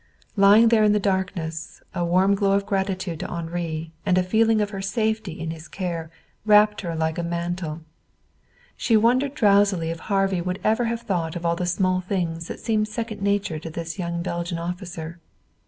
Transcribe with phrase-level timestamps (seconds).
[0.35, 4.59] Lying there in the darkness, a warm glow of gratitude to Henri, and a feeling
[4.59, 6.09] of her safety in his care,
[6.43, 7.81] wrapped her like a mantle.
[8.75, 12.59] She wondered drowsily if Harvey would ever have thought of all the small things that
[12.59, 15.19] seemed second nature to this young Belgian officer.